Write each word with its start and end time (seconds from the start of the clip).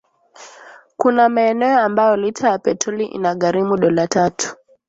kuna 0.97 1.29
maeneo 1.29 1.79
ambayo 1.79 2.15
lita 2.15 2.49
ya 2.49 2.59
petroli 2.59 3.05
inagharimu 3.05 3.77
dola 3.77 4.07
tatu 4.07 4.55